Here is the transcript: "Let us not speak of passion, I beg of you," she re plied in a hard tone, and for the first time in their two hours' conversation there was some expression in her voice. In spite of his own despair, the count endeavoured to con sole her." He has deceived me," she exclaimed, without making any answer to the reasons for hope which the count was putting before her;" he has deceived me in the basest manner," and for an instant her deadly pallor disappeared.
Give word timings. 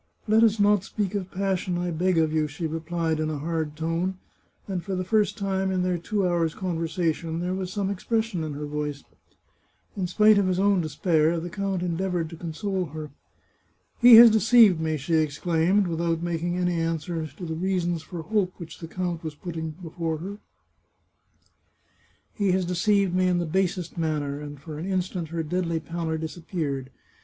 "Let 0.27 0.43
us 0.43 0.59
not 0.59 0.83
speak 0.83 1.13
of 1.13 1.29
passion, 1.29 1.77
I 1.77 1.91
beg 1.91 2.17
of 2.17 2.33
you," 2.33 2.47
she 2.47 2.65
re 2.65 2.79
plied 2.79 3.19
in 3.19 3.29
a 3.29 3.37
hard 3.37 3.75
tone, 3.75 4.17
and 4.67 4.83
for 4.83 4.95
the 4.95 5.03
first 5.03 5.37
time 5.37 5.69
in 5.69 5.83
their 5.83 5.99
two 5.99 6.27
hours' 6.27 6.55
conversation 6.55 7.39
there 7.39 7.53
was 7.53 7.71
some 7.71 7.91
expression 7.91 8.43
in 8.43 8.53
her 8.53 8.65
voice. 8.65 9.03
In 9.95 10.07
spite 10.07 10.39
of 10.39 10.47
his 10.47 10.57
own 10.57 10.81
despair, 10.81 11.39
the 11.39 11.51
count 11.51 11.83
endeavoured 11.83 12.31
to 12.31 12.35
con 12.35 12.51
sole 12.51 12.85
her." 12.87 13.11
He 14.01 14.15
has 14.15 14.31
deceived 14.31 14.79
me," 14.81 14.97
she 14.97 15.13
exclaimed, 15.17 15.85
without 15.85 16.23
making 16.23 16.57
any 16.57 16.79
answer 16.81 17.27
to 17.27 17.45
the 17.45 17.53
reasons 17.53 18.01
for 18.01 18.23
hope 18.23 18.53
which 18.57 18.79
the 18.79 18.87
count 18.87 19.23
was 19.23 19.35
putting 19.35 19.69
before 19.83 20.17
her;" 20.17 20.39
he 22.39 22.51
has 22.53 22.65
deceived 22.65 23.13
me 23.13 23.27
in 23.27 23.37
the 23.37 23.45
basest 23.45 23.99
manner," 23.99 24.39
and 24.39 24.59
for 24.59 24.79
an 24.79 24.87
instant 24.91 25.27
her 25.27 25.43
deadly 25.43 25.79
pallor 25.79 26.17
disappeared. 26.17 26.89